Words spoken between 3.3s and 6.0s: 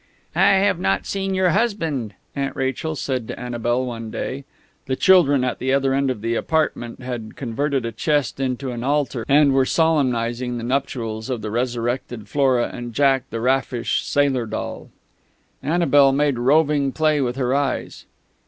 Annabel one day. (The children at the other